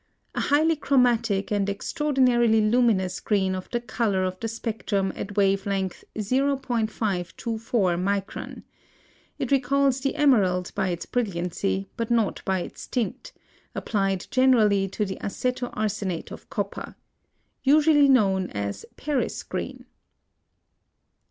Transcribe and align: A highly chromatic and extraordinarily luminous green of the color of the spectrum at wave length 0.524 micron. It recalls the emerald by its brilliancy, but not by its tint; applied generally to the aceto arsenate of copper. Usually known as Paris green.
A 0.33 0.39
highly 0.41 0.75
chromatic 0.75 1.51
and 1.51 1.69
extraordinarily 1.69 2.59
luminous 2.59 3.19
green 3.19 3.53
of 3.53 3.69
the 3.69 3.79
color 3.79 4.23
of 4.23 4.39
the 4.39 4.47
spectrum 4.47 5.13
at 5.15 5.37
wave 5.37 5.67
length 5.67 6.03
0.524 6.15 6.65
micron. 8.01 8.63
It 9.37 9.51
recalls 9.51 9.99
the 10.01 10.15
emerald 10.15 10.71
by 10.73 10.87
its 10.89 11.05
brilliancy, 11.05 11.87
but 11.97 12.09
not 12.09 12.41
by 12.45 12.61
its 12.61 12.87
tint; 12.87 13.31
applied 13.75 14.25
generally 14.31 14.87
to 14.87 15.05
the 15.05 15.17
aceto 15.17 15.69
arsenate 15.73 16.31
of 16.31 16.49
copper. 16.49 16.95
Usually 17.61 18.09
known 18.09 18.49
as 18.49 18.87
Paris 18.97 19.43
green. 19.43 19.85